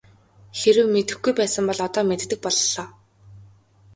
Хэрэв 0.59 0.87
мэдэхгүй 0.93 1.33
байсан 1.39 1.63
бол 1.67 1.79
одоо 1.87 2.03
мэддэг 2.09 2.39
боллоо. 2.45 2.85